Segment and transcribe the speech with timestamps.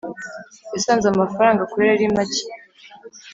[0.73, 2.41] yasanze amafaranga akorera ari make